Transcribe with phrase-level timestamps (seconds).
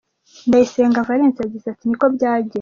[0.47, 2.49] Ndayisenga Valens yagize ati “Ni ko byagenze.